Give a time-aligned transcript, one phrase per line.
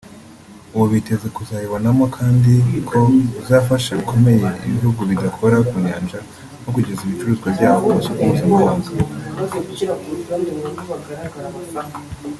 [0.73, 2.53] ubu biteze kuzayibonamo kandi
[2.89, 2.99] ko
[3.33, 6.19] bizafasha bikomeye ibihugu bidakora ku nyanja
[6.63, 8.89] mu kugeza ibicuruzwa byabo ku masoko mpuzamahanga